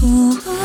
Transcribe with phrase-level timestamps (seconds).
[0.00, 0.59] 苦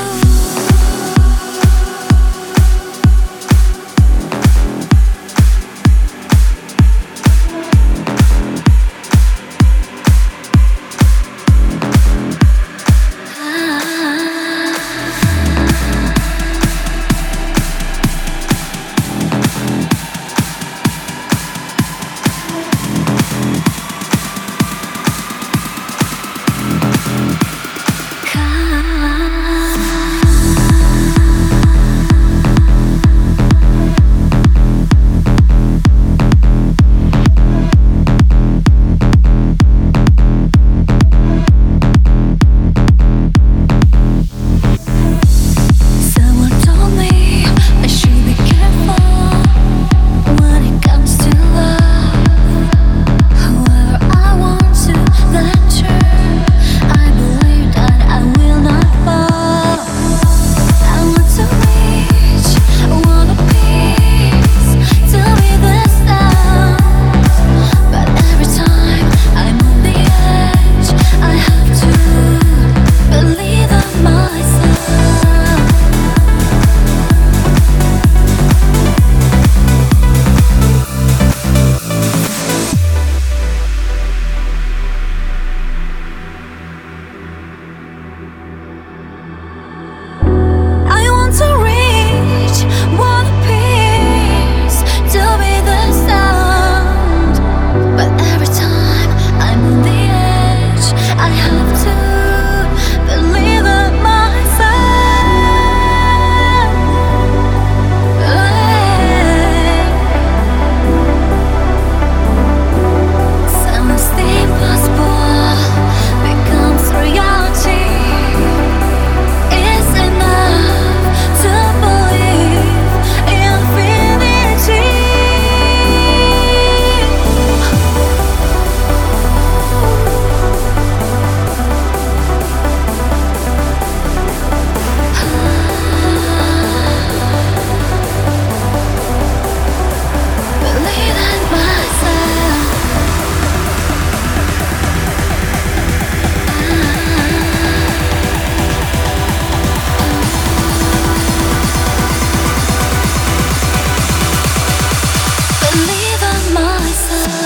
[157.06, 157.45] sun.